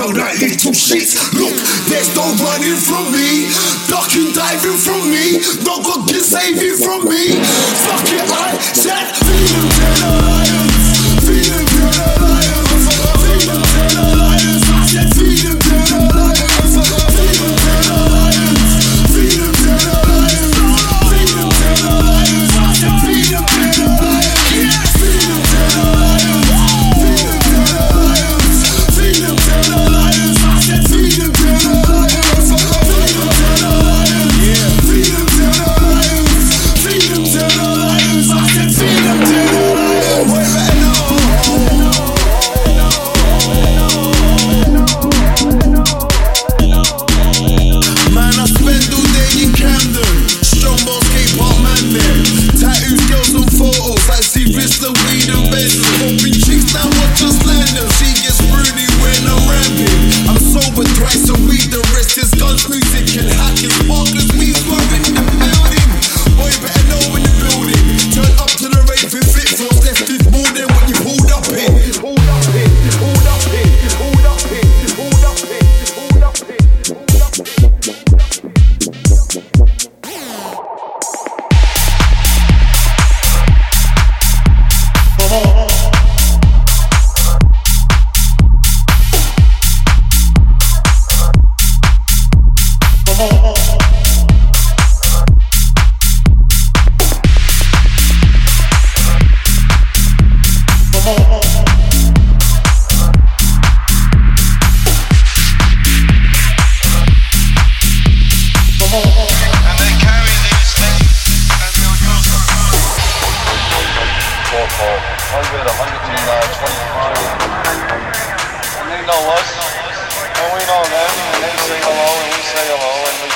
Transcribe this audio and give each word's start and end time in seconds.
turn 0.00 0.16
that 0.16 0.40
into 0.40 0.72
shit. 0.72 1.12
Look, 1.36 1.52
there's 1.92 2.08
no 2.16 2.24
running 2.40 2.80
from 2.80 3.12
me. 3.12 3.52
Ducking, 3.84 4.32
diving 4.32 4.80
from 4.80 5.12
me. 5.12 5.44
No 5.60 5.84
God 5.84 6.08
can 6.08 6.24
save 6.24 6.56
you 6.56 6.80
from 6.80 7.04
me. 7.04 7.36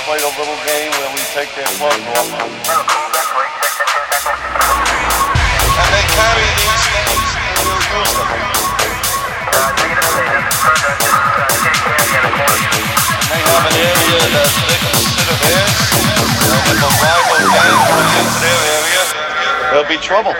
play 0.05 0.21
a 0.21 0.29
little 0.37 0.61
game 0.69 0.93
where 1.01 1.09
we 1.17 1.23
take 1.33 1.49
their 1.57 1.65
plug 1.81 1.97
off. 2.13 2.29
And 5.81 5.89
they 5.97 6.05
carry 6.13 6.45
these 6.61 6.85
things 6.93 7.25
and 7.41 7.65
we'll 7.65 7.81
use 7.89 8.13
them. 8.13 8.29
And 13.17 13.33
they 13.33 13.41
have 13.49 13.65
an 13.65 13.77
area 13.81 14.21
that 14.29 14.51
they 14.69 14.77
consider 14.93 15.37
theirs. 15.41 15.73
And 16.53 16.69
if 16.69 16.85
a 16.85 16.93
rival 17.01 17.41
gang 17.49 17.81
comes 17.89 18.13
into 18.21 18.45
their 18.45 18.61
area, 18.77 19.09
there'll 19.73 19.89
be 19.89 19.97
trouble. 20.05 20.37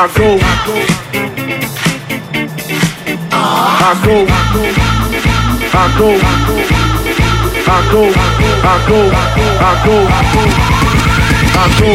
I 0.00 0.08
go. 0.16 0.32
I 0.40 0.56
go. 0.64 0.76
I 3.80 3.92
go. 4.00 4.16
I 5.68 5.92
go. 6.00 6.16
I 7.68 7.84
go. 7.92 8.08
I 8.64 8.80
go. 8.88 9.00
I 9.60 9.76
go 9.84 9.96
I 11.52 11.68
go. 11.76 11.92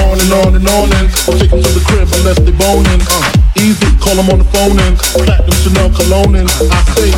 on 0.00 0.16
and 0.24 0.32
on 0.32 0.56
and 0.56 0.68
on 0.72 0.88
and 0.88 1.12
I'll 1.28 1.36
take 1.36 1.52
them 1.52 1.60
to 1.60 1.68
the 1.68 1.84
crib 1.84 2.08
unless 2.16 2.40
they 2.40 2.56
boning. 2.56 3.04
Uh, 3.12 3.20
easy, 3.60 3.92
call 4.00 4.16
them 4.16 4.32
on 4.32 4.38
the 4.40 4.48
phone 4.48 4.80
and 4.80 4.96
platinum 4.96 5.52
Chanel 5.60 5.92
cologne 5.92 6.36
and 6.40 6.48
I 6.48 6.80
say 6.96 7.12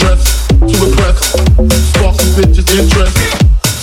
dress 0.00 0.48
to 0.56 0.72
impress, 0.88 1.20
spark 1.92 2.16
some 2.16 2.32
bitches 2.32 2.64
interest. 2.72 3.12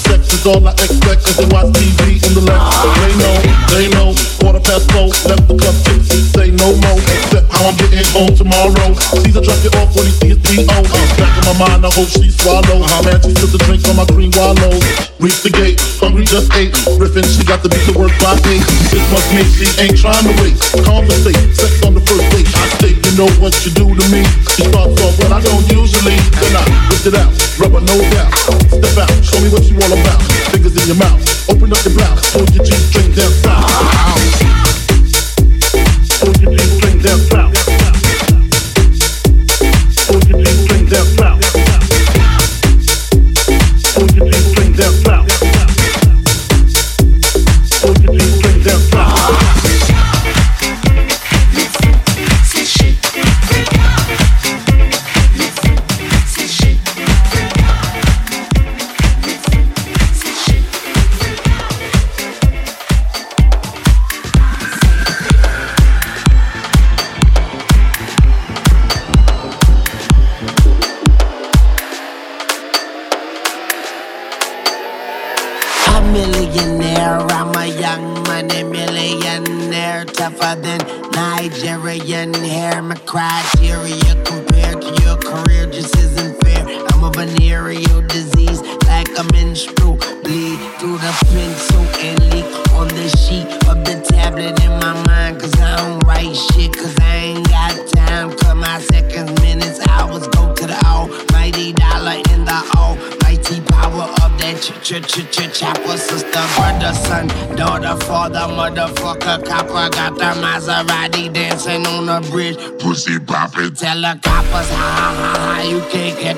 Sex 0.10 0.34
is 0.34 0.44
all 0.48 0.68
I 0.68 0.74
expect 0.74 1.22
as 1.30 1.38
they 1.38 1.46
watch 1.54 1.70
TV 1.78 2.18
in 2.26 2.34
the 2.34 2.42
left. 2.42 2.66
They 2.98 3.14
know, 3.14 3.38
they 3.70 3.88
know. 3.94 4.33
Quarter 4.44 4.60
past 4.60 4.92
four, 4.92 5.08
left 5.32 5.48
the 5.48 5.56
club 5.56 5.72
tipsy. 5.88 6.20
Say 6.36 6.52
no 6.52 6.76
more, 6.84 7.00
except 7.00 7.48
how 7.48 7.72
I'm 7.72 7.80
getting 7.80 8.04
home 8.12 8.36
tomorrow. 8.36 8.92
Caesar 9.24 9.40
drop 9.40 9.56
you 9.64 9.72
off 9.80 9.96
when 9.96 10.04
he 10.04 10.14
sees 10.20 10.36
P.O. 10.44 10.84
Back 11.16 11.32
in 11.40 11.44
my 11.48 11.56
mind, 11.64 11.88
I 11.88 11.92
hope 11.96 12.12
she 12.12 12.28
swallow. 12.28 12.84
Uh, 12.84 13.08
man, 13.08 13.24
she 13.24 13.32
took 13.40 13.56
the 13.56 13.62
drink 13.64 13.88
from 13.88 13.96
my 13.96 14.04
green 14.12 14.36
wallows. 14.36 14.84
Reach 15.24 15.40
the 15.48 15.52
gate, 15.56 15.80
hungry 15.96 16.28
just 16.28 16.52
ate. 16.60 16.76
Riffin', 17.00 17.24
she 17.24 17.48
got 17.48 17.64
to 17.64 17.72
be 17.72 17.80
to 17.88 17.96
work 17.96 18.12
by 18.20 18.36
eight. 18.52 18.68
This 18.92 19.00
must 19.16 19.32
mean 19.32 19.48
she 19.48 19.64
ain't 19.80 19.96
trying 19.96 20.28
to 20.28 20.36
wait. 20.44 20.60
Conversate, 20.84 21.40
sex 21.56 21.80
on 21.88 21.96
the 21.96 22.04
first 22.04 22.28
date. 22.36 22.52
I 22.52 22.68
say, 22.84 22.92
you 23.00 23.12
know 23.16 23.32
what 23.40 23.56
you 23.64 23.72
do 23.72 23.96
to 23.96 24.06
me. 24.12 24.28
She 24.60 24.68
starts 24.68 25.00
off 25.00 25.16
when 25.24 25.32
I 25.32 25.40
don't 25.40 25.64
usually. 25.72 26.20
Then 26.44 26.52
I 26.52 26.68
lift 26.92 27.08
it 27.08 27.16
out, 27.16 27.32
rubber 27.64 27.80
no 27.80 27.96
doubt. 28.12 28.36
Step 28.76 29.08
out, 29.08 29.14
show 29.24 29.40
me 29.40 29.48
what 29.56 29.64
you 29.72 29.80
all 29.80 29.96
about. 29.96 30.20
Fingers 30.52 30.76
in 30.76 30.92
your 30.92 31.00
mouth, 31.00 31.24
open 31.48 31.72
up 31.72 31.80
your 31.88 31.96
blouse, 31.96 32.20
pull 32.36 32.44
your 32.52 32.68
G-string 32.68 33.16
down. 33.16 33.93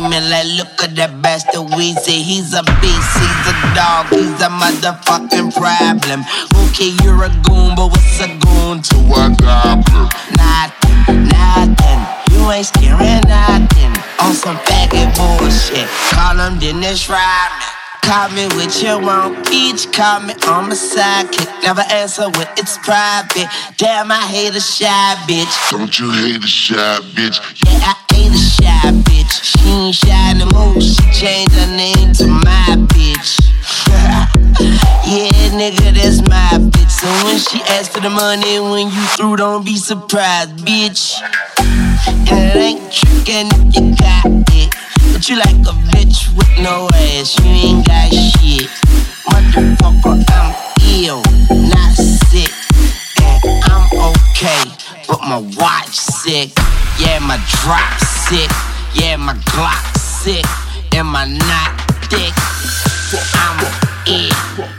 me. 0.00 0.20
Like, 0.20 0.46
look 0.56 0.82
at 0.82 0.94
that 0.96 1.22
bastard 1.22 1.68
Weezy. 1.76 2.22
He's 2.22 2.52
a 2.54 2.62
beast, 2.80 3.12
he's 3.16 3.44
a 3.48 3.54
dog, 3.74 4.06
he's 4.10 4.40
a 4.42 4.50
motherfucking 4.50 5.54
problem. 5.54 6.24
Okay, 6.68 6.92
you're 7.02 7.24
a 7.24 7.30
goon, 7.46 7.74
but 7.76 7.88
what's 7.92 8.20
a 8.20 8.28
goon 8.28 8.82
to 8.82 8.98
a 9.16 9.32
goblin? 9.40 10.08
Nothing, 10.36 11.28
nothing. 11.30 12.00
You 12.32 12.50
ain't 12.50 12.66
scaring 12.66 13.22
nothing. 13.28 13.94
On 14.20 14.34
some 14.34 14.56
faggot 14.68 15.14
bullshit. 15.16 15.88
Call 16.12 16.36
him 16.36 16.58
Dennis 16.58 17.08
Rodman. 17.08 17.76
Call 18.02 18.28
me 18.30 18.46
what 18.54 18.70
you 18.82 18.98
want. 18.98 19.48
Each 19.52 19.90
call 19.90 20.20
me 20.20 20.34
on 20.46 20.68
my 20.68 20.74
sidekick. 20.74 21.50
Never 21.62 21.82
answer 21.90 22.30
when 22.30 22.46
it's 22.56 22.78
private. 22.78 23.48
Damn, 23.78 24.12
I 24.12 24.20
hate 24.26 24.54
a 24.54 24.60
shy 24.60 25.16
bitch. 25.26 25.70
Don't 25.70 25.98
you 25.98 26.10
hate 26.12 26.44
a 26.44 26.46
shy 26.46 26.98
bitch? 27.14 27.40
Yeah, 27.64 27.80
I 27.82 28.14
ain't 28.14 28.34
a 28.34 28.38
shy 28.38 28.90
bitch. 29.02 29.15
She 29.30 29.58
ain't 29.68 29.94
shy 29.94 30.32
no 30.34 30.46
more. 30.46 30.80
She 30.80 31.02
changed 31.12 31.52
her 31.54 31.76
name 31.76 32.12
to 32.14 32.26
my 32.26 32.76
bitch. 32.92 33.40
yeah, 35.06 35.50
nigga, 35.52 35.94
that's 35.94 36.20
my 36.28 36.58
bitch. 36.70 36.90
So 36.90 37.08
when 37.24 37.38
she 37.38 37.62
asks 37.74 37.94
for 37.94 38.00
the 38.00 38.10
money, 38.10 38.60
when 38.60 38.88
you 38.88 39.02
through, 39.16 39.36
don't 39.36 39.64
be 39.64 39.76
surprised, 39.76 40.56
bitch. 40.64 41.20
And 42.30 42.50
it 42.50 42.56
ain't 42.56 42.80
trickin' 42.90 43.50
you 43.74 43.96
got 43.96 44.26
it. 44.54 44.74
But 45.12 45.28
you 45.28 45.36
like 45.36 45.56
a 45.66 45.74
bitch 45.90 46.34
with 46.36 46.50
no 46.58 46.88
ass. 46.94 47.38
You 47.38 47.46
ain't 47.46 47.86
got 47.86 48.10
shit. 48.12 48.68
Motherfucker, 49.30 50.24
I'm 50.30 50.54
ill, 51.02 51.22
not 51.70 51.94
sick. 51.94 52.52
And 53.18 53.64
I'm 53.64 53.86
okay, 54.12 54.70
but 55.08 55.20
my 55.22 55.38
watch 55.58 55.96
sick. 55.96 56.50
Yeah, 56.98 57.18
my 57.20 57.36
drop 57.62 58.00
sick. 58.00 58.50
Yeah, 58.98 59.16
my 59.16 59.34
Glock 59.52 59.98
sick 59.98 60.46
and 60.94 61.06
my 61.06 61.26
not 61.26 61.80
thick. 62.08 62.32
I'm 63.34 63.60
in. 64.06 64.75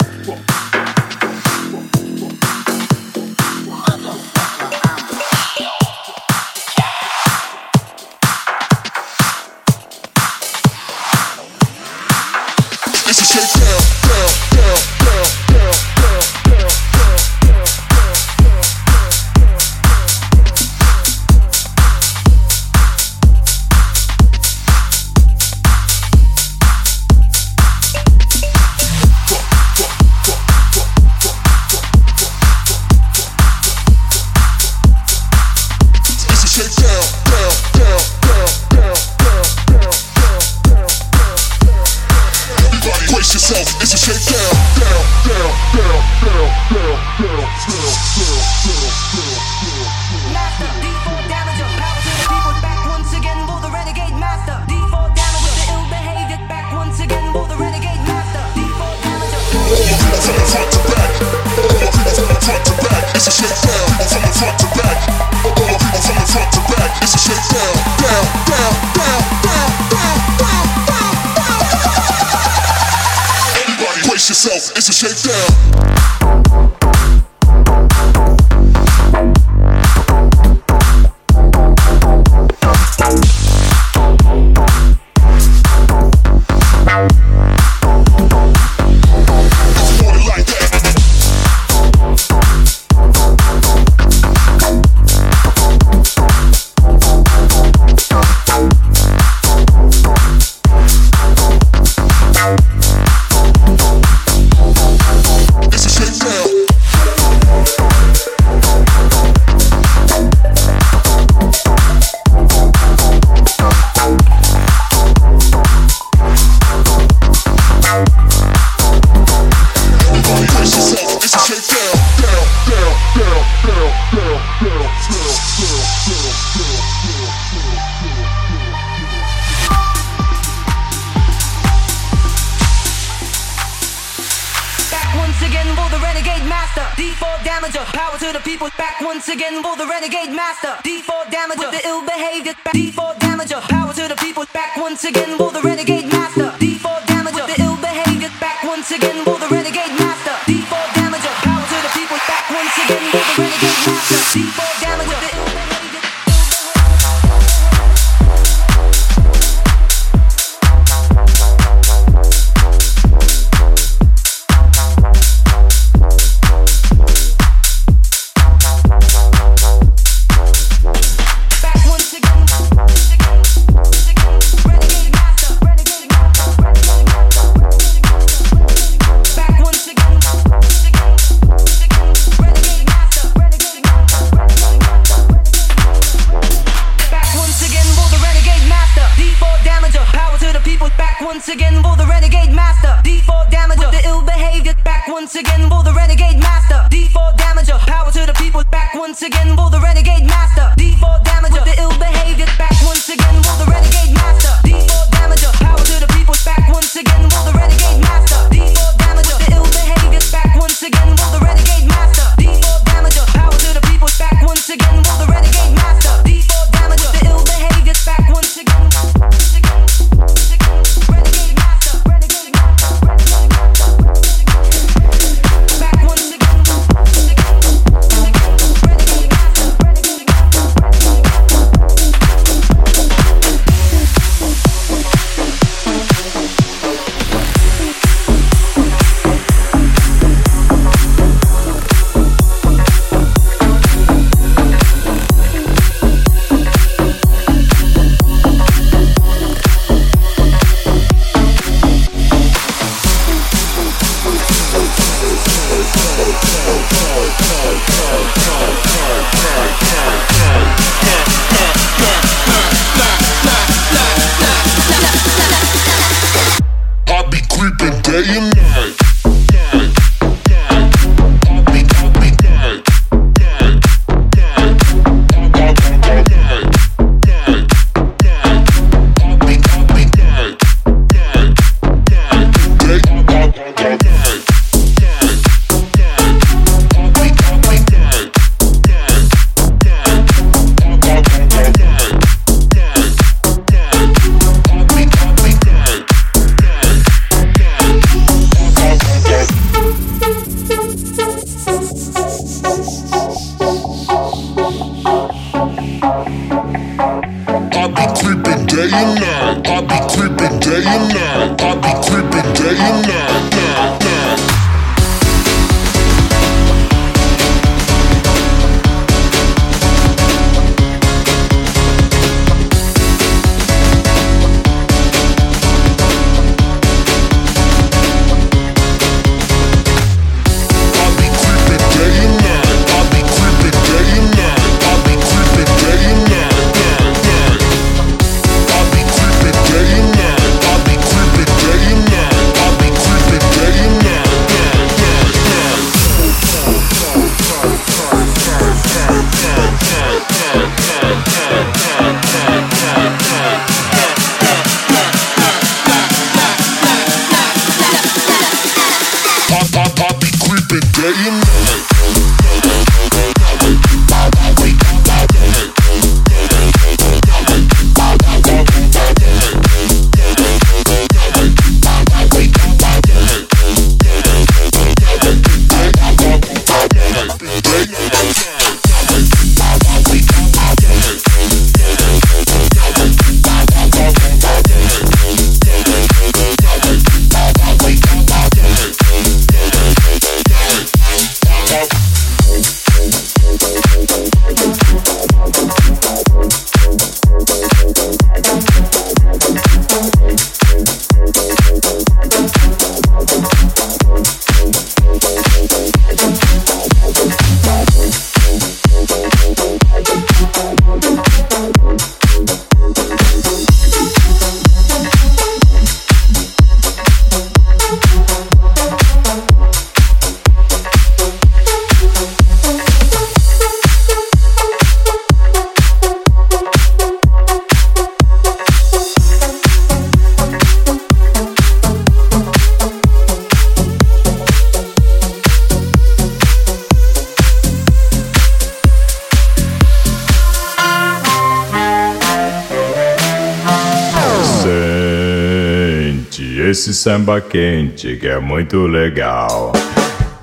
samba 447.08 447.40
quente 447.40 448.18
que 448.18 448.28
é 448.28 448.38
muito 448.38 448.86
legal. 448.86 449.72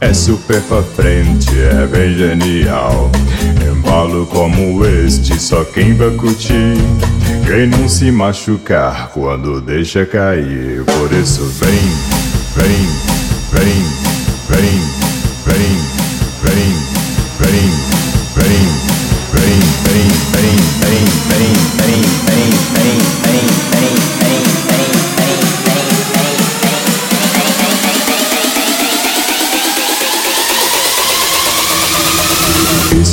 É 0.01 0.15
super 0.15 0.63
pra 0.63 0.83
frente, 0.83 1.51
é 1.61 1.87
bem 1.87 2.17
genial. 2.17 3.11
Embalo 3.71 4.25
como 4.25 4.83
este, 4.87 5.39
só 5.39 5.63
quem 5.63 5.93
vai 5.93 6.13
curtir. 6.13 6.79
Quem 7.47 7.67
não 7.67 7.87
se 7.87 8.11
machucar 8.11 9.11
quando 9.11 9.61
deixa 9.61 10.07
cair. 10.07 10.83
Por 10.85 11.13
isso, 11.13 11.45
vem, 11.61 11.71
vem, 12.57 12.89
vem, 13.53 13.85
vem, 14.49 14.81
vem. 15.45 15.94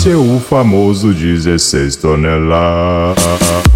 venceu 0.02 0.20
é 0.20 0.36
o 0.36 0.40
famoso 0.40 1.14
16 1.14 1.96
toneladas. 1.98 3.71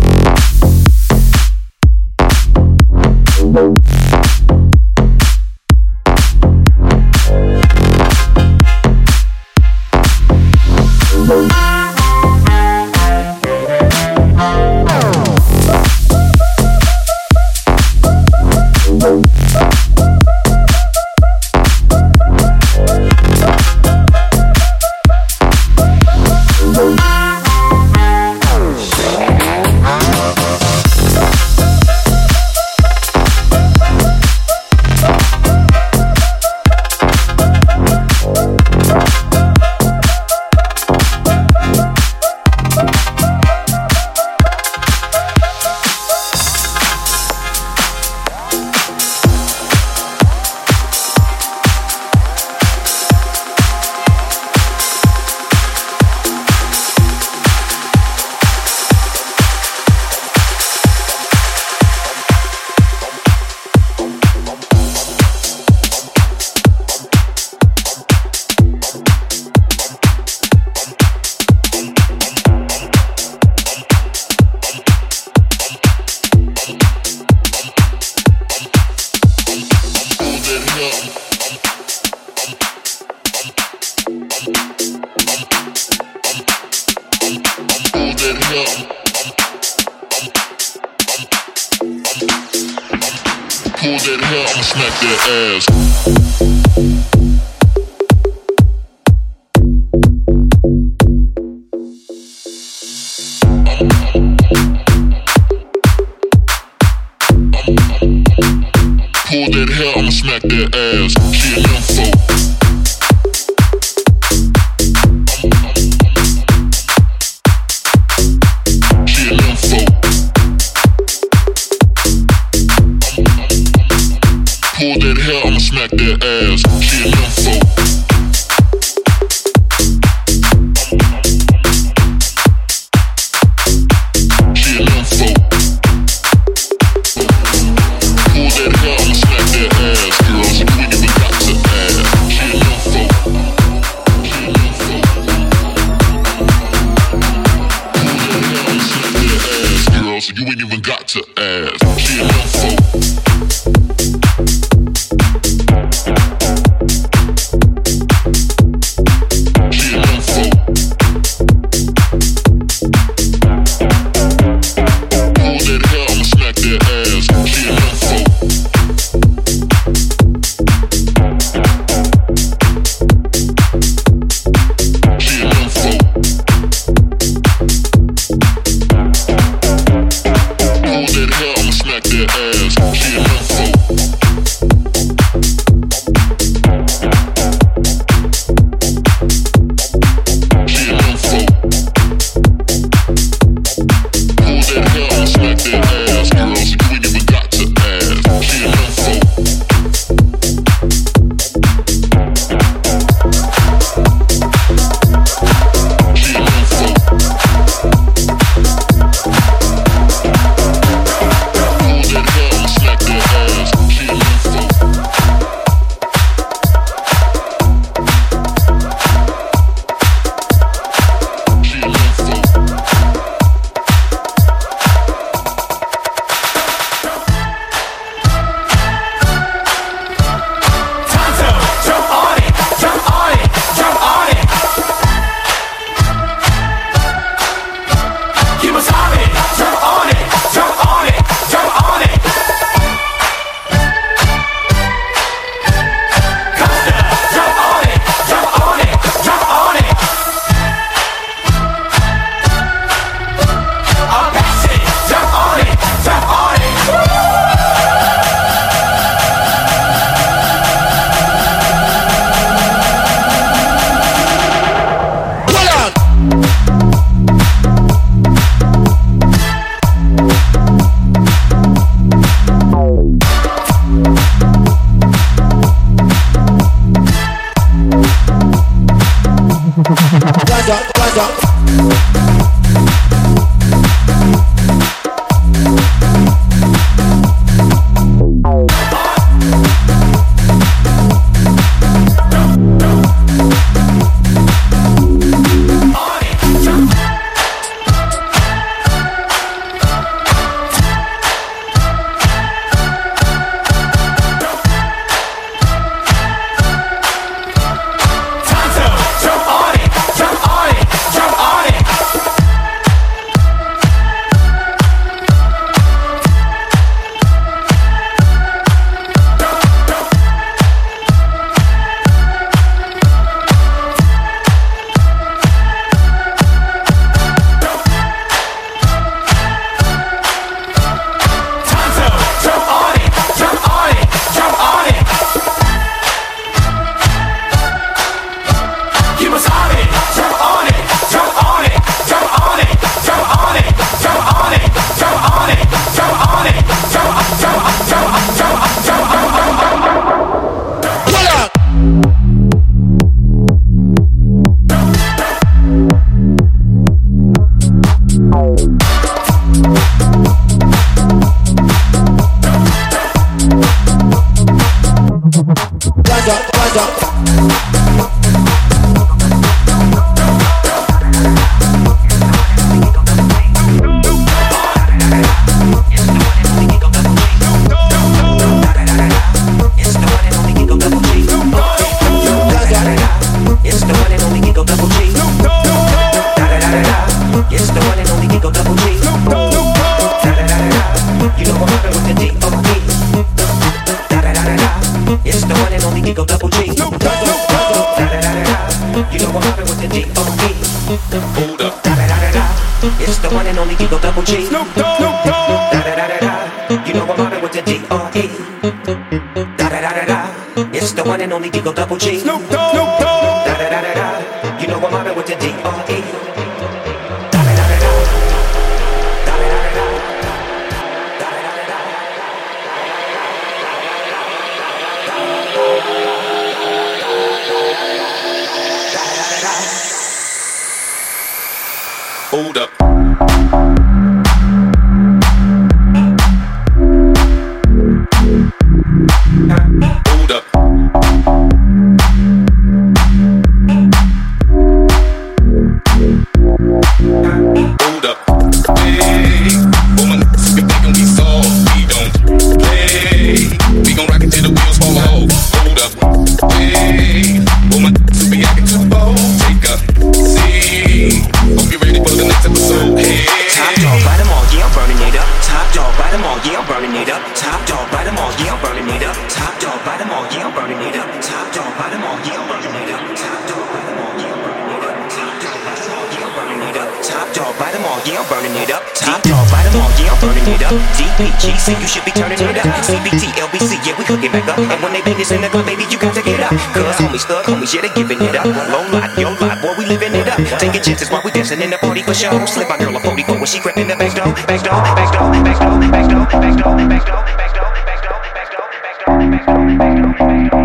BG, 481.16 481.56
see 481.56 481.72
you 481.80 481.88
should 481.88 482.04
be 482.04 482.12
turning 482.12 482.36
it 482.36 482.60
up. 482.60 482.68
CBT, 482.84 483.40
LBC, 483.40 483.80
yeah, 483.88 483.96
we 483.96 484.04
cooking 484.04 484.32
back 484.32 484.48
up. 484.52 484.60
And 484.60 484.84
when 484.84 484.92
they 484.92 485.02
bang 485.02 485.16
this 485.16 485.32
in 485.32 485.40
the 485.40 485.48
club, 485.48 485.66
baby, 485.66 485.88
you 485.88 485.98
got 485.98 486.14
to 486.14 486.22
get 486.22 486.44
up. 486.44 486.52
Cause 486.76 487.00
homies, 487.00 487.24
thug 487.24 487.46
homies, 487.46 487.74
yeah, 487.74 487.88
they 487.88 487.92
giving 487.96 488.20
it 488.20 488.36
up. 488.36 488.44
Low 488.44 488.84
lot, 488.92 489.16
yo 489.18 489.32
lot, 489.40 489.62
boy, 489.62 489.76
we 489.80 489.86
living 489.86 490.14
it 490.14 490.28
up. 490.28 490.36
Taking 490.60 490.84
chances 490.84 491.10
while 491.10 491.22
we 491.24 491.32
dancing 491.32 491.62
in 491.62 491.70
the 491.70 491.78
party 491.78 492.04
for 492.04 492.14
show. 492.14 492.36
Slip 492.46 492.68
my 492.68 492.78
girl 492.78 492.96
a 492.98 493.00
44 493.00 493.36
when 493.36 493.46
she 493.46 493.60
crept 493.60 493.78
in 493.78 493.88
the 493.88 493.96
back 493.96 494.12
door. 494.12 494.34
Back 494.44 494.60
door, 494.68 494.84
back 494.92 495.08
door, 495.16 495.32
back 495.40 495.56
door, 495.56 495.80
back 495.88 496.10
door, 496.12 496.28
back 496.28 496.60
door, 496.60 496.76
back 496.84 497.08
door, 497.08 497.24
back 497.24 497.56
door, 497.56 497.72
back 497.72 498.04
door, 498.04 498.20
back 498.36 498.52
door, 498.52 498.68
back 498.84 499.00
door, 499.00 499.16
back 499.32 499.46
door, 499.48 499.64
back 499.72 499.96
door, 499.96 500.12
back 500.20 500.20
door, 500.20 500.20
back 500.20 500.60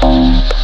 door. 0.00 0.57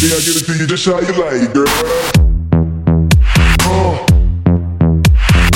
See, 0.00 0.06
I 0.06 0.18
give 0.20 0.34
it 0.34 0.46
to 0.46 0.54
you 0.56 0.66
just 0.66 0.86
how 0.86 0.98
you 0.98 1.12
like, 1.12 1.52
girl. 1.52 1.66
Uh, 3.68 4.00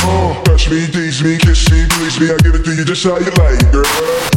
uh, 0.04 0.42
touch 0.44 0.68
me, 0.68 0.86
tease 0.86 1.24
me, 1.24 1.38
kiss 1.38 1.70
me, 1.70 1.86
please 1.88 2.20
me. 2.20 2.30
I 2.30 2.36
give 2.42 2.54
it 2.54 2.62
to 2.66 2.74
you 2.74 2.84
just 2.84 3.04
how 3.04 3.16
you 3.16 3.30
like, 3.30 3.72
girl. 3.72 4.33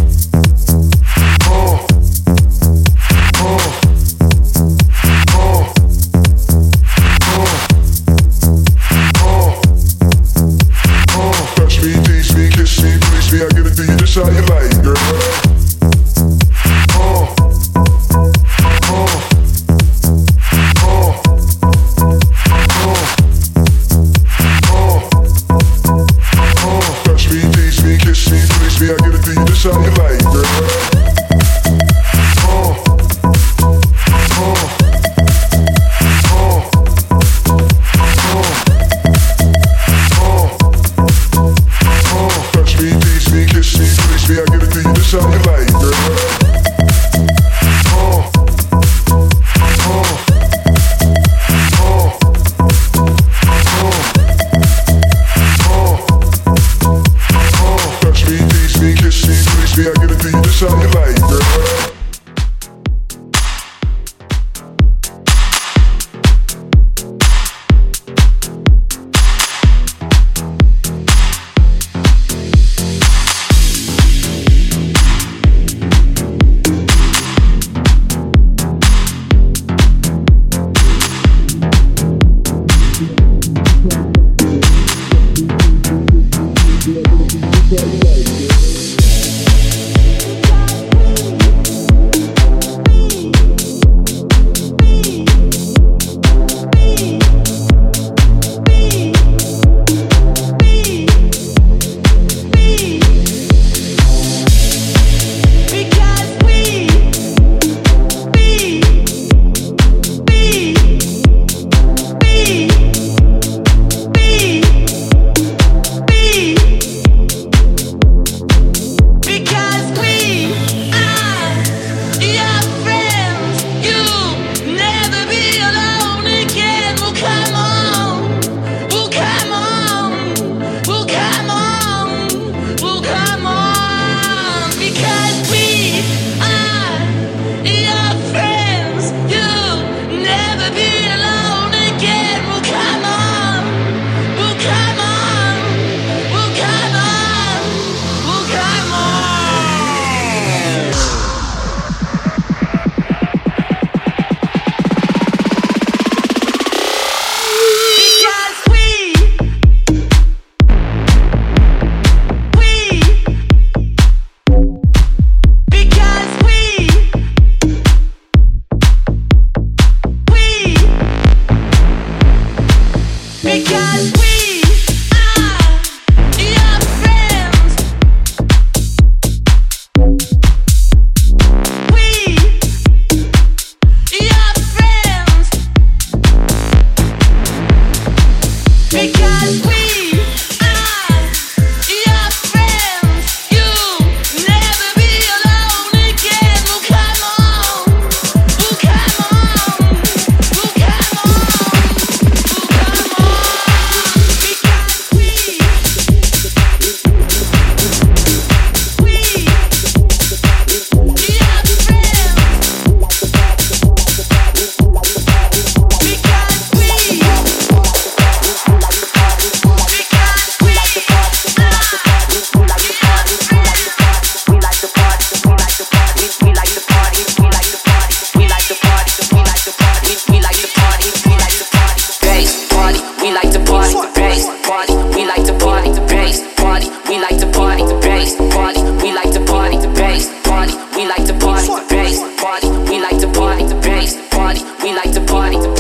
body. 245.28 245.77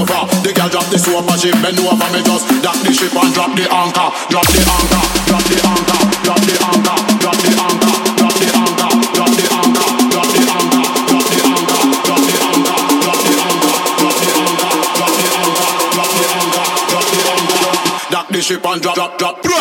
over. 0.00 0.24
The 0.40 0.52
girl 0.56 0.68
drop 0.72 0.88
the 0.88 0.98
soap 0.98 1.28
and 1.28 1.40
she 1.40 1.52
bend 1.60 1.78
over 1.80 2.08
me 2.12 2.24
just 2.24 2.48
drop 2.64 2.76
the 2.80 2.92
ship 2.92 3.12
and 3.12 3.32
drop 3.36 3.52
the 3.52 3.68
anchor, 3.68 4.08
drop 4.32 4.46
the 4.48 4.60
anchor, 4.64 5.04
drop 5.28 5.44
the 5.44 5.60
anchor, 5.60 6.00
drop 6.24 6.40
the 6.40 6.56
anchor, 6.56 6.96
drop 7.20 7.36
the 7.36 7.52
anchor, 7.60 7.92
drop 8.16 8.32
the 8.40 8.48
anchor, 8.48 8.88
drop 9.20 9.36
the 9.36 9.44
anchor, 9.52 9.92
drop 10.08 10.32
the 10.32 10.40
anchor, 10.40 10.80
drop 11.04 11.28
the 11.28 11.44
anchor, 11.44 11.84
drop 12.00 12.24
the 12.24 12.40
anchor, 12.40 12.80
drop 12.96 13.20
the 13.20 13.36
anchor, 13.44 13.68
drop 13.84 14.08
the 14.16 14.28
anchor, 14.30 14.80
drop 14.96 15.12
the 15.12 15.28
anchor, 15.30 15.68
drop 15.92 16.10
the 16.16 16.24
anchor, 16.40 16.64
drop 16.88 17.06
the 17.10 17.20
anchor, 17.30 17.72
drop 18.10 18.26
the 18.30 18.40
ship 18.40 18.64
and 18.64 18.80
drop, 18.80 18.94
drop, 18.96 19.18
drop, 19.18 19.42
drop. 19.42 19.60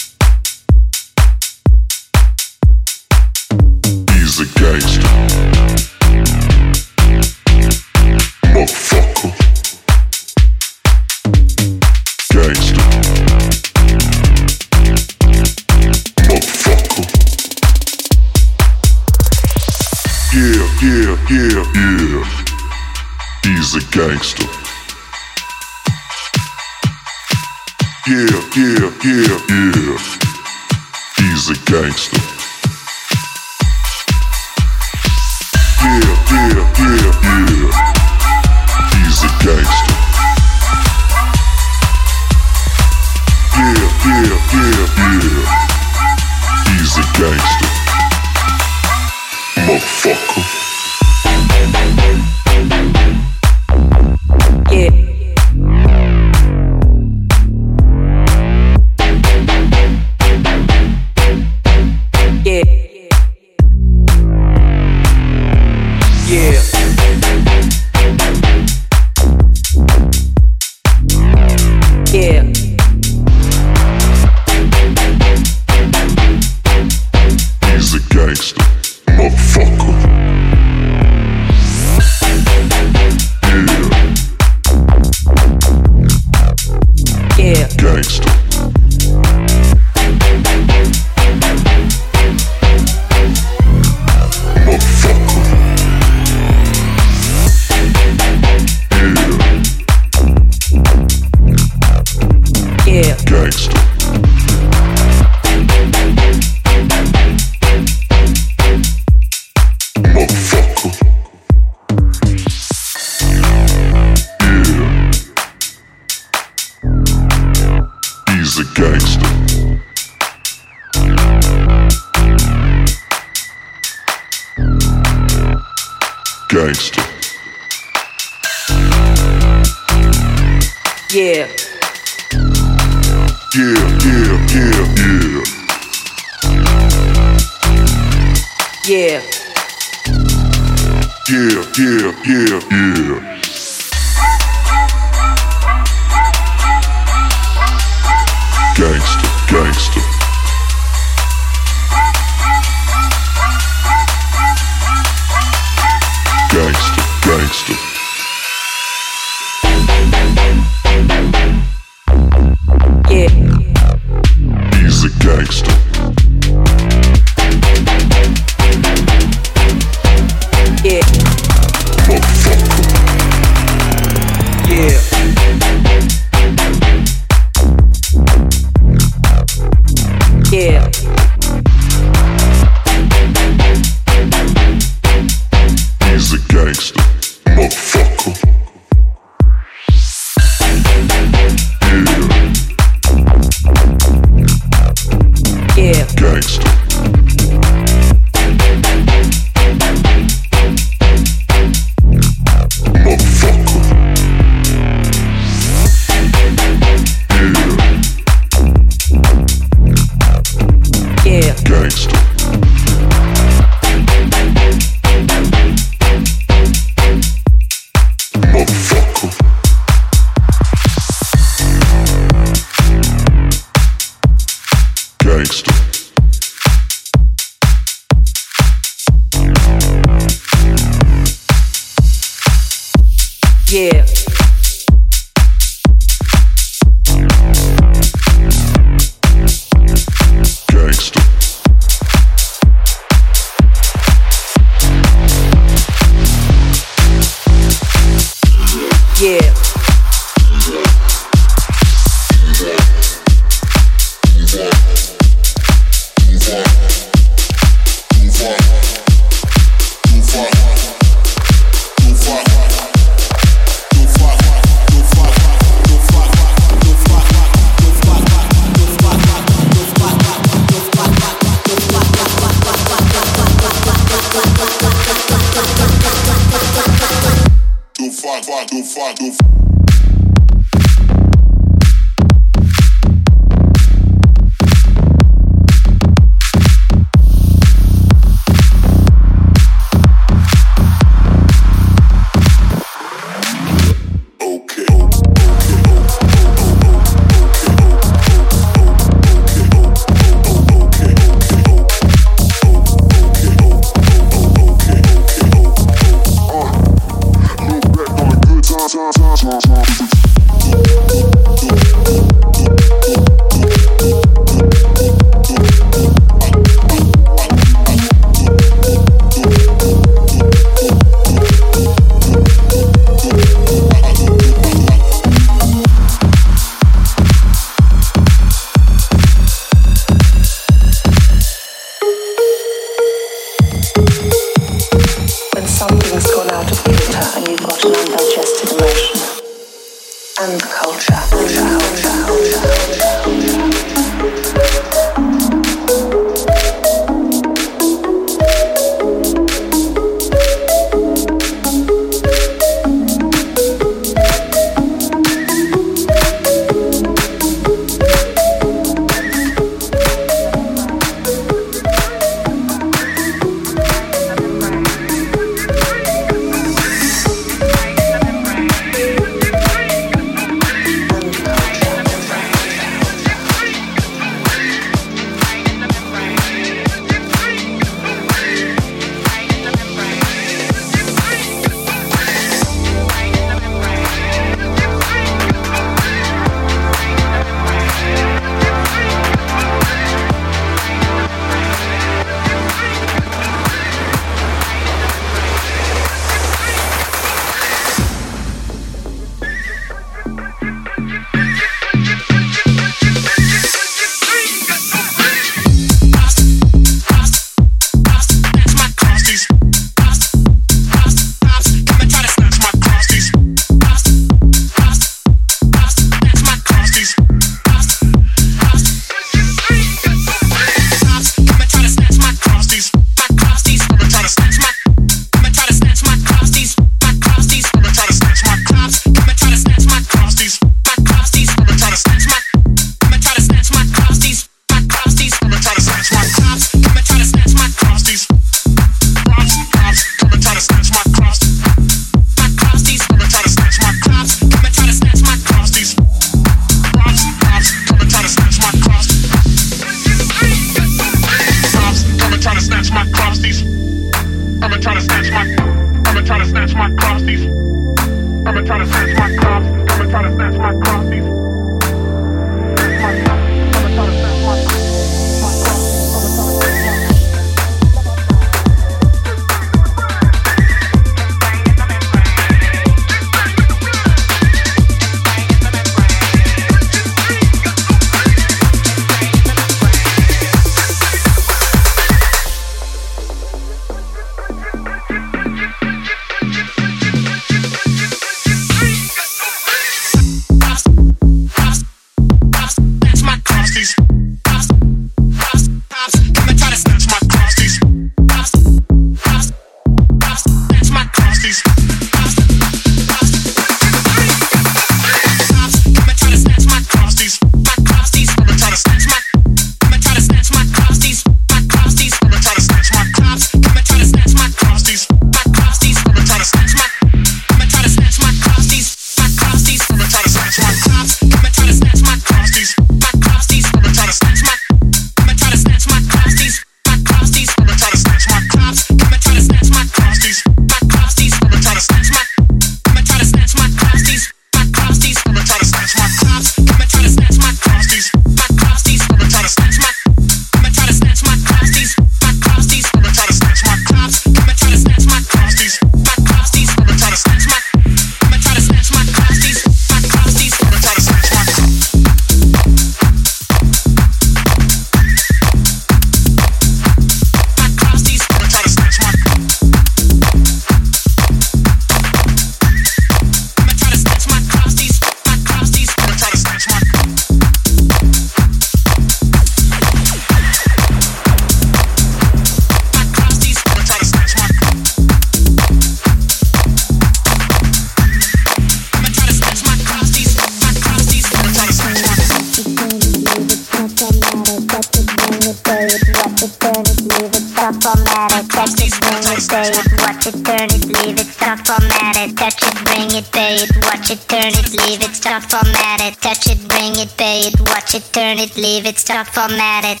Chuck 599.11 599.27
formatted. 599.27 600.00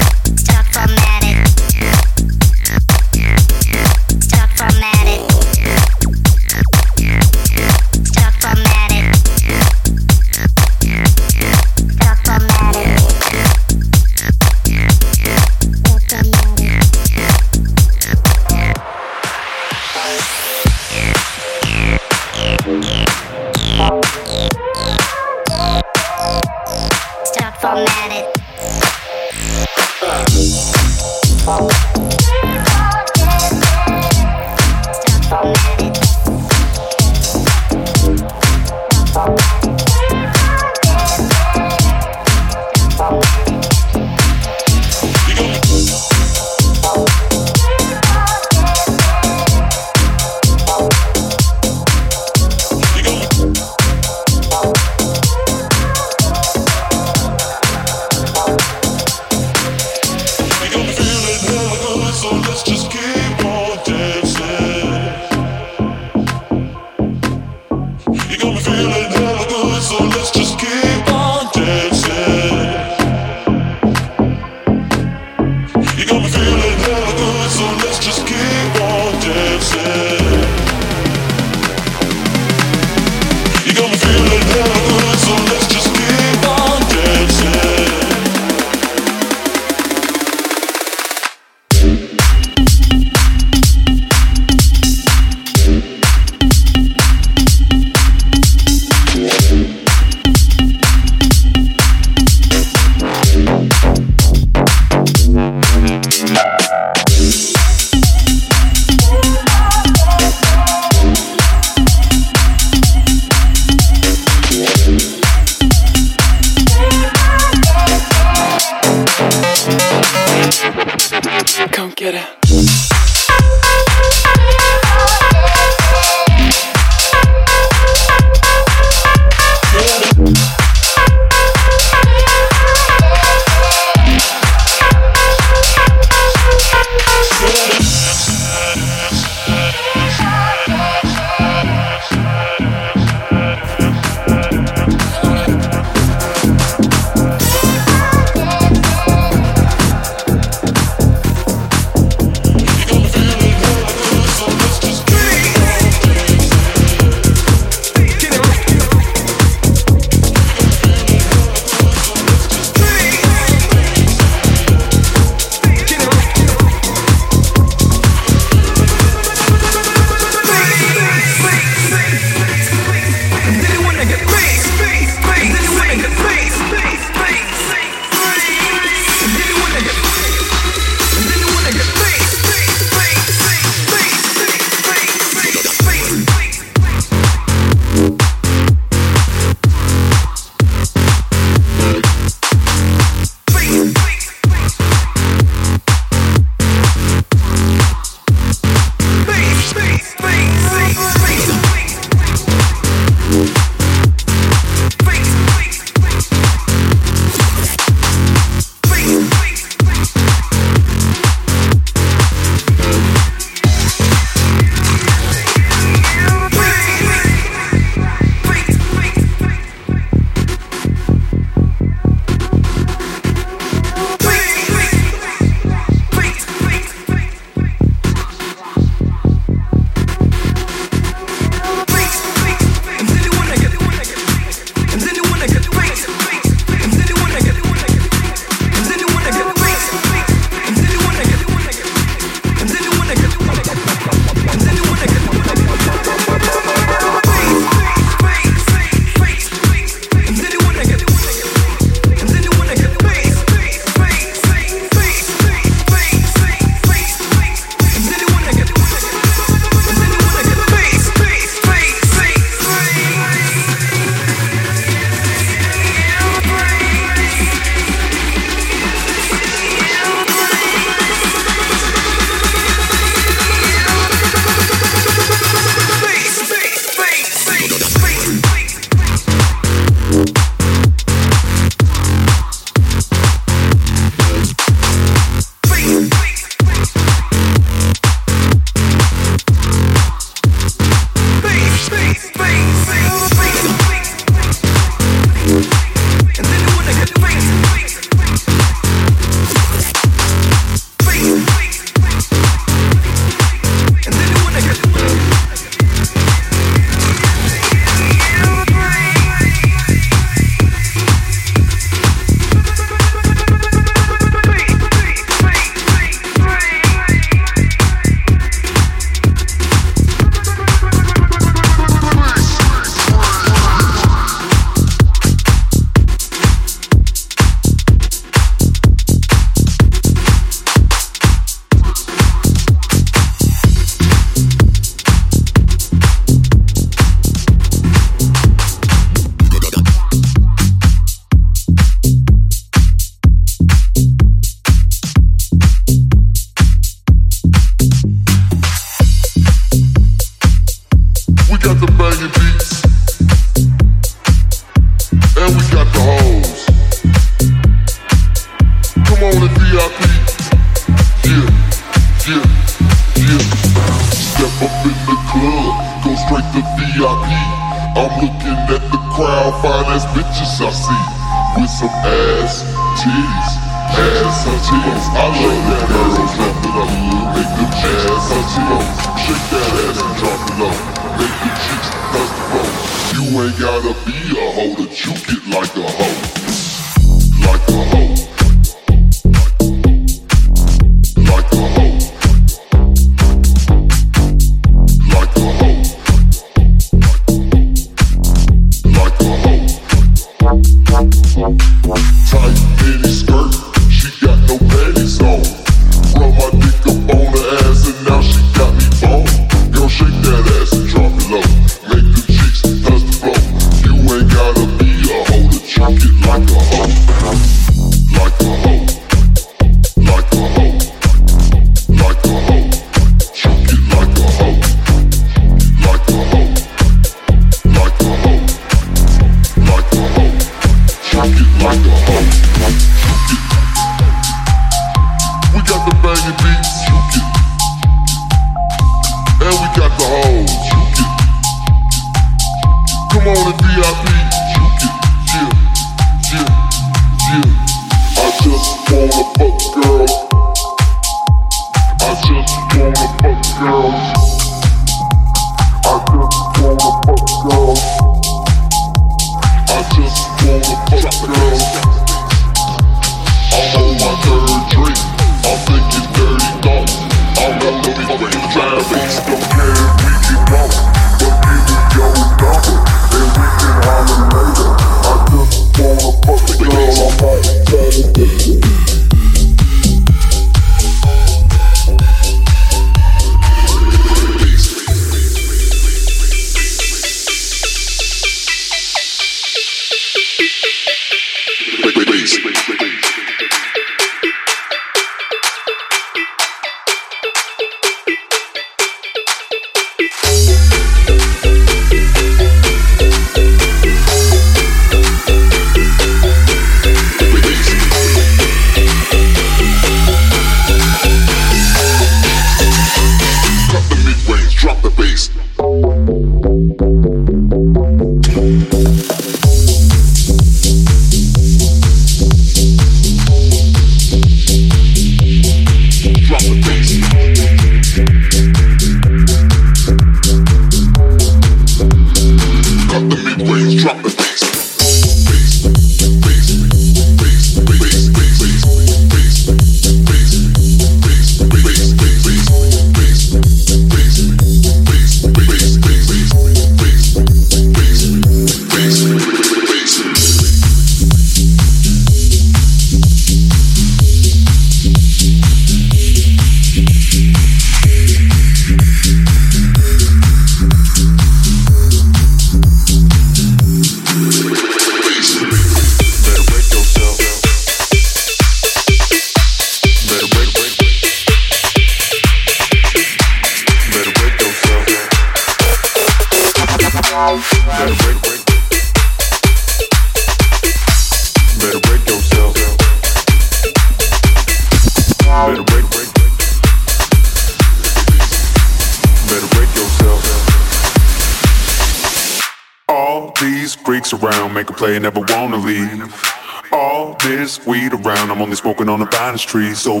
So 599.74 600.00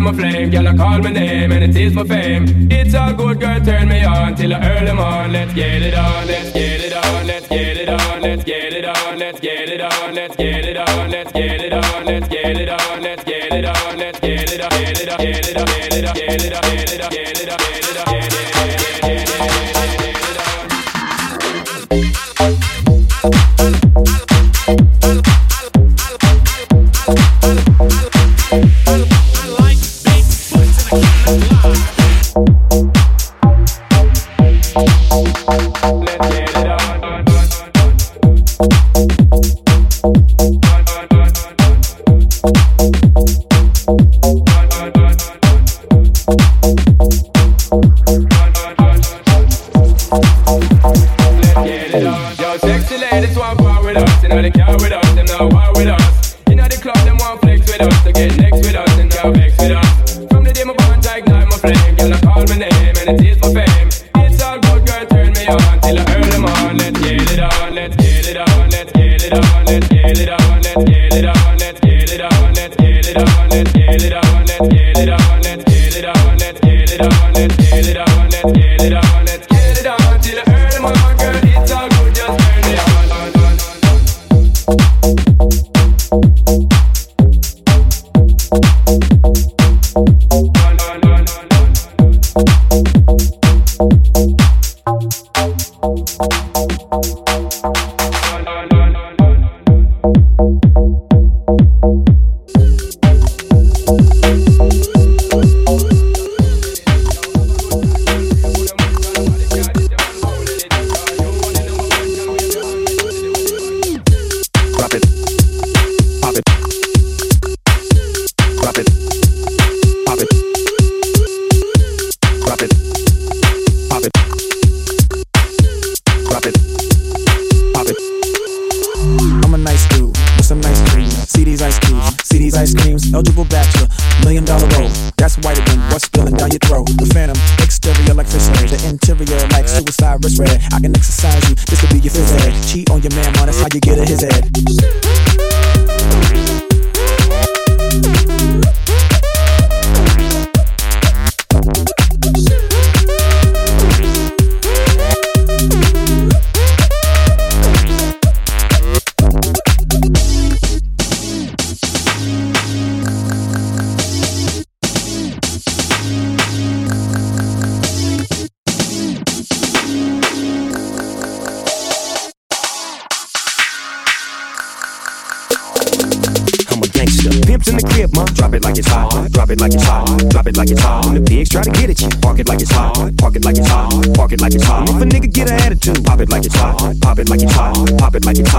I'm 0.00 0.06
a 0.06 0.14
flame, 0.14 0.48
girl, 0.48 0.66
I 0.66 0.74
call 0.74 0.98
my 1.00 1.10
name 1.10 1.52
and 1.52 1.62
it 1.62 1.76
is 1.76 1.92
my 1.92 2.04
face. 2.04 2.19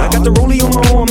I 0.02 0.10
got 0.10 0.24
the 0.24 0.32
rollie 0.32 0.58
on 0.66 0.74
my 0.74 0.82
arm 0.98 1.11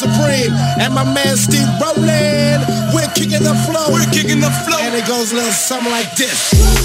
supreme. 0.00 0.52
And 0.80 0.94
my 0.94 1.04
man 1.04 1.36
Steve 1.36 1.68
Roll'n. 1.76 2.60
We're 2.94 3.12
kicking 3.12 3.44
the 3.44 3.54
flow. 3.68 3.92
We're 3.92 4.08
kicking 4.10 4.40
the 4.40 4.50
flow. 4.64 4.80
And 4.80 4.94
it 4.96 5.06
goes 5.06 5.32
a 5.32 5.36
little 5.36 5.52
something 5.52 5.92
like 5.92 6.16
this. 6.16 6.79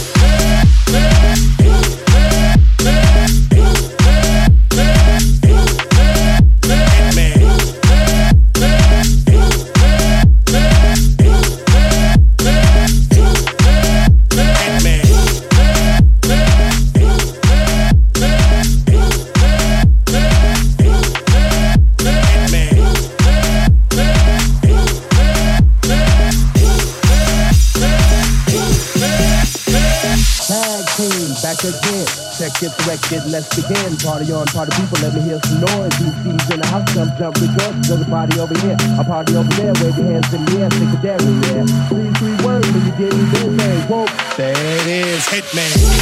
Check 32.65 33.11
it, 33.11 33.25
let's 33.29 33.53
begin. 33.55 33.95
Party 33.97 34.31
on, 34.31 34.47
party 34.47 34.71
people, 34.81 34.97
let 35.01 35.13
me 35.13 35.21
hear 35.21 35.39
some 35.43 35.61
noise. 35.61 35.93
DC's 36.01 36.49
in 36.49 36.59
the 36.59 36.67
house, 36.67 36.93
jump, 36.93 37.15
jump, 37.17 37.35
rejoice. 37.37 37.91
Everybody 37.91 38.39
over 38.39 38.57
here, 38.59 38.77
a 38.97 39.03
party 39.03 39.35
over 39.35 39.49
there. 39.61 39.73
Wave 39.83 39.97
your 39.97 40.07
hands 40.07 40.33
in 40.33 40.45
the 40.45 40.59
air, 40.61 40.69
a 40.73 40.97
dare 41.01 41.21
in 41.21 41.41
there. 41.41 41.65
Three, 41.89 42.09
three 42.17 42.45
words, 42.45 42.65
when 42.71 42.85
you 42.85 42.91
get 42.97 43.13
in 43.13 43.29
this 43.29 43.41
thing. 43.61 43.81
Whoa, 43.85 44.05
there 44.37 44.55
it 44.57 44.87
is, 44.87 45.25
Hitman. 45.27 45.94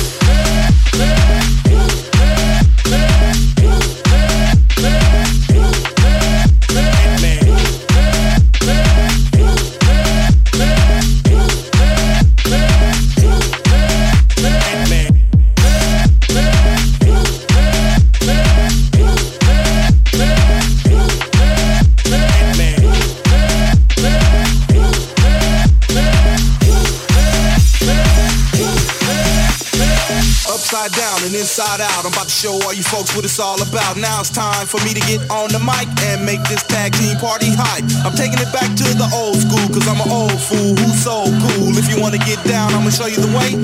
Show 32.43 32.59
all 32.67 32.73
you 32.73 32.83
folks 32.83 33.15
what 33.15 33.23
it's 33.23 33.39
all 33.39 33.55
about. 33.61 33.95
Now 33.95 34.19
it's 34.19 34.29
time 34.29 34.67
for 34.67 34.75
me 34.83 34.91
to 34.91 34.99
get 35.07 35.23
on 35.31 35.47
the 35.55 35.59
mic 35.63 35.87
and 36.11 36.25
make 36.25 36.43
this 36.51 36.61
tag 36.63 36.91
team 36.91 37.15
party 37.15 37.47
hype. 37.55 37.87
I'm 38.03 38.11
taking 38.11 38.35
it 38.35 38.51
back 38.51 38.67
to 38.67 38.87
the 38.99 39.07
old 39.15 39.39
school, 39.39 39.63
cause 39.71 39.87
I'm 39.87 40.01
an 40.03 40.11
old 40.11 40.35
fool 40.35 40.75
who's 40.75 40.99
so 40.99 41.23
cool. 41.23 41.71
If 41.79 41.87
you 41.87 42.01
wanna 42.01 42.19
get 42.19 42.43
down, 42.43 42.73
I'ma 42.73 42.89
show 42.89 43.07
you 43.07 43.15
the 43.15 43.31
way. 43.31 43.55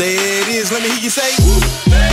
There 0.00 0.16
it 0.16 0.48
is. 0.48 0.72
Let 0.72 0.82
me 0.82 0.88
hear 0.88 1.04
you 1.04 1.10
say. 1.10 2.09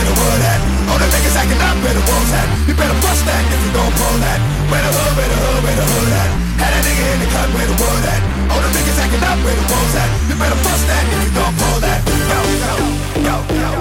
in 0.00 0.06
the 0.08 0.16
wood 0.16 0.40
at? 0.40 0.60
All 0.88 0.98
the 0.98 1.08
niggas 1.12 1.36
acting 1.36 1.60
up 1.60 1.76
in 1.76 1.94
the 1.94 2.04
wolves 2.08 2.32
at? 2.32 2.46
You 2.66 2.74
better 2.74 2.96
bust 3.04 3.22
that 3.28 3.42
if 3.52 3.60
you 3.60 3.72
don't 3.76 3.92
pull 3.92 4.16
that. 4.24 4.40
Where 4.72 4.82
the 4.82 4.90
hood, 4.96 5.12
where 5.16 5.28
the 5.28 5.38
hood, 5.44 5.60
where 5.64 5.76
the 5.76 5.86
hood 5.86 6.10
at? 6.16 6.30
Had 6.56 6.72
a 6.72 6.80
nigga 6.80 7.04
in 7.12 7.18
the 7.20 7.28
cut 7.28 7.48
where 7.52 7.68
the 7.68 7.76
wood 7.76 8.04
at? 8.08 8.22
All 8.50 8.60
the 8.64 8.70
niggas 8.72 8.98
acting 8.98 9.24
up 9.24 9.38
in 9.44 9.56
the 9.60 9.66
wolves 9.68 9.94
at? 10.00 10.08
You 10.28 10.34
better 10.40 10.60
bust 10.64 10.84
that 10.88 11.04
if 11.04 11.20
you 11.24 11.32
don't 11.36 11.54
pull 11.60 11.78
that. 11.84 12.00
Yo, 12.08 12.40
yo, 12.64 12.74
yo, 13.28 13.36
yo. 13.60 13.79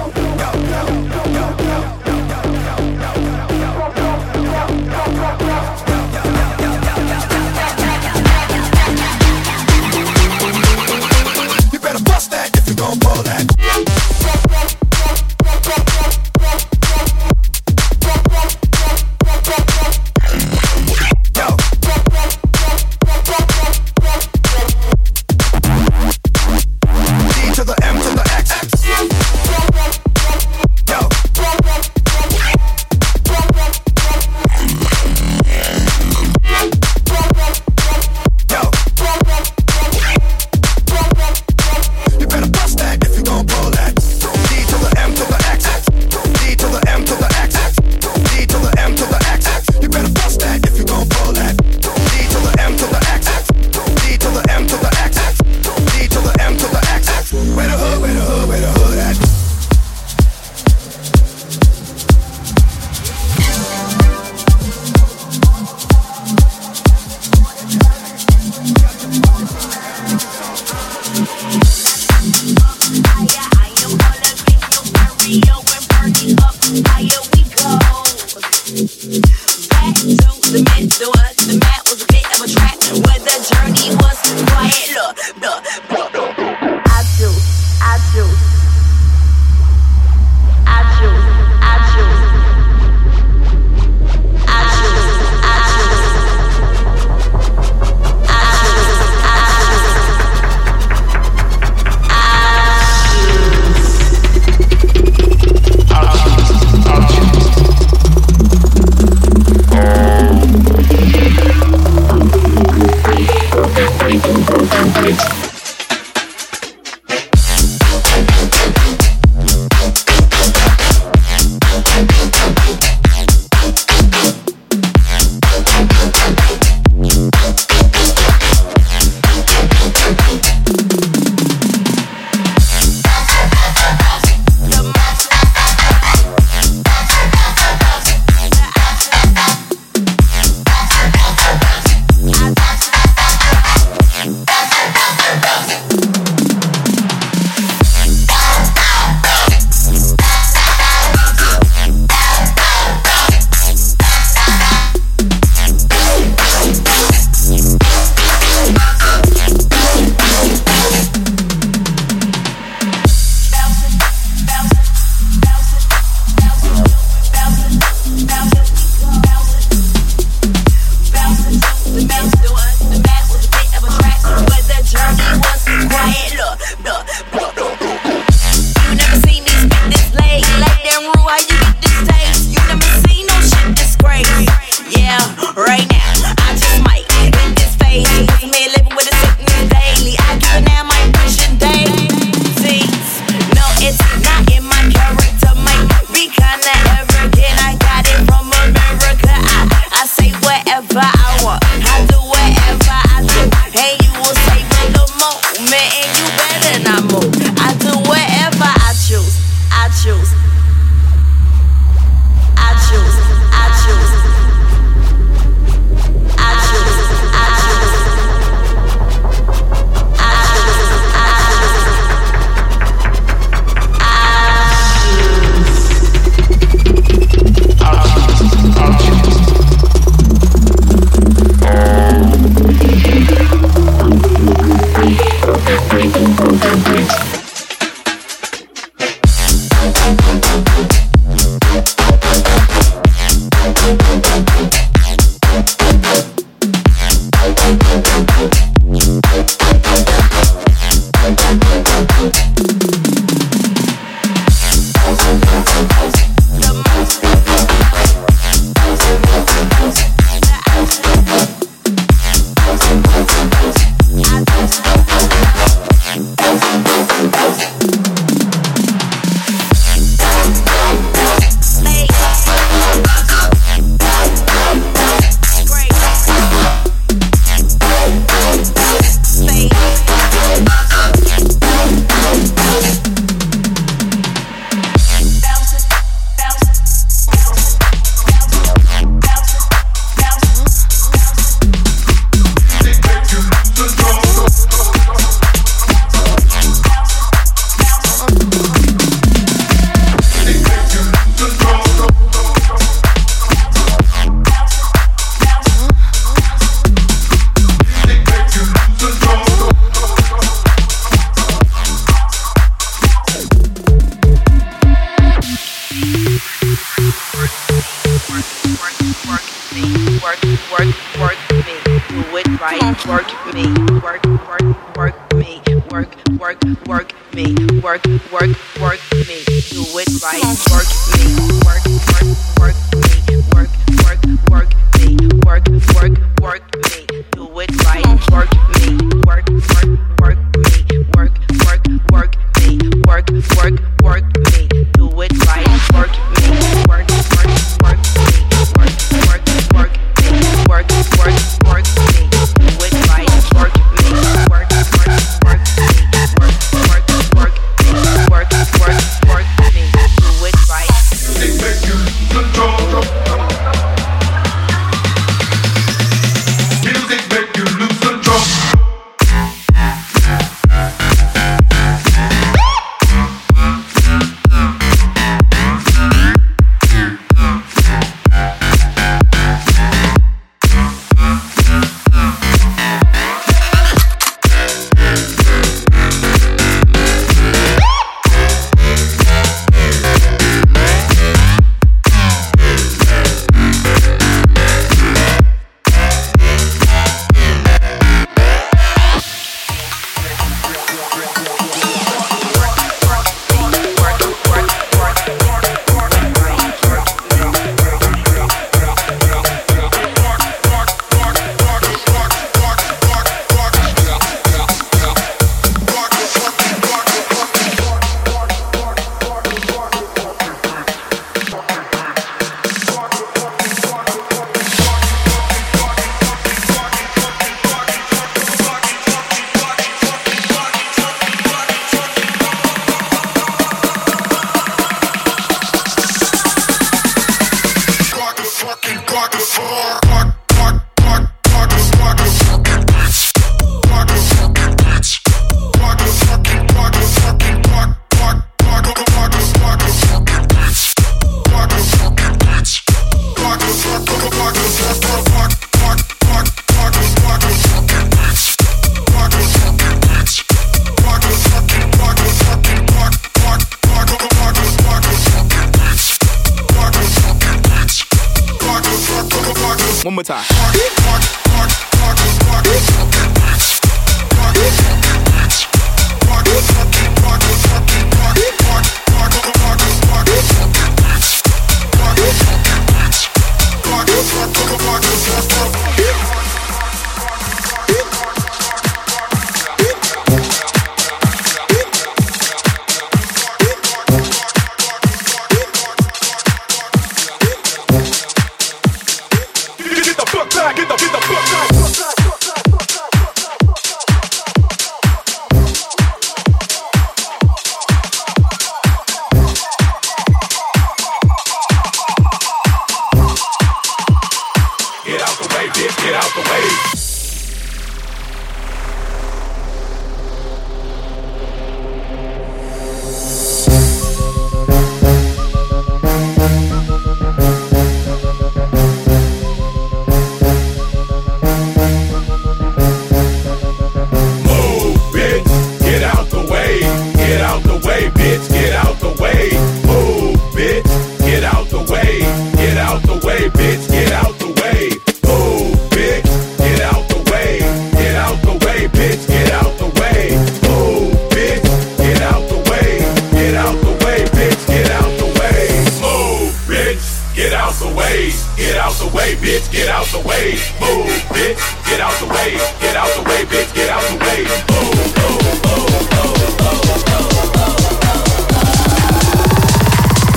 way, 559.19 559.35
bitch, 559.35 559.69
get 559.71 559.89
out 559.89 560.07
the 560.07 560.19
way. 560.19 560.55
Move, 560.79 561.11
bitch, 561.35 561.59
get 561.89 561.99
out 561.99 562.15
the 562.19 562.27
way. 562.27 562.57
Get 562.79 562.95
out 562.95 563.11
the 563.17 563.23
way, 563.27 563.43
bitch, 563.51 563.73
get 563.75 563.89
out 563.89 564.01
the 564.07 564.15
way. 564.23 564.45
Move, 564.71 564.95
move, 565.19 565.43
move, 565.67 565.91
move, 566.15 566.39
move, 566.39 566.59
move. 566.59 566.91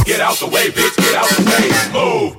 Get 0.04 0.20
out 0.20 0.36
the 0.38 0.48
way, 0.48 0.70
bitch, 0.70 0.96
get 0.96 1.14
out 1.14 1.28
the 1.30 1.44
way. 1.50 1.70
Move. 1.92 2.36